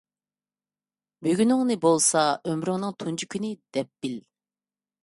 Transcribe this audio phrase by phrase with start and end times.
[1.27, 4.19] بۈگۈنۈڭنى بولسا ئۆمرۈمنىڭ تۇنجى كۈنى دەپ بىل.